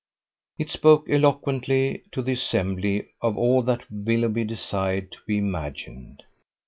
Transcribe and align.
It 0.57 0.71
spoke 0.71 1.07
eloquently 1.07 2.05
to 2.11 2.23
the 2.23 2.31
assembly 2.31 3.09
of 3.21 3.37
all 3.37 3.61
that 3.61 3.85
Willoughby 3.91 4.43
desired 4.45 5.11
to 5.11 5.19
be 5.27 5.37
imagined. 5.37 6.23